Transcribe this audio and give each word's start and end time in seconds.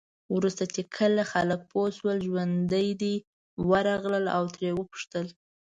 وروسته 0.35 0.63
چې 0.73 0.81
خلک 1.35 1.59
پوه 1.71 1.87
شول 1.97 2.17
ژوندي 2.27 2.87
دی، 3.01 3.15
ورغلل 3.69 4.25
او 4.37 4.43
ترې 4.53 4.67
یې 4.71 4.75
وپوښتل. 4.77 5.25